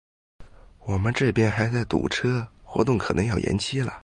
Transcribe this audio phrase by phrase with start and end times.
[0.79, 3.99] 我们这边还在堵车，活动可能要延期了。